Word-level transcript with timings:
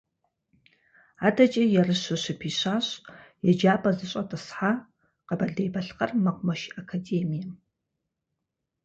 Адэкӏэ 1.27 1.63
ерыщу 1.79 2.17
щыпищащ 2.23 2.87
еджапӏэ 3.49 3.91
зыщӏэтӏысхьа 3.97 4.71
Къэбэрдей-Балъкъэр 5.27 6.11
мэкъумэш 6.23 6.61
академием. 6.81 7.51